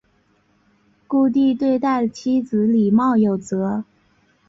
[1.07, 3.85] 顾悌对待妻子礼貌有则。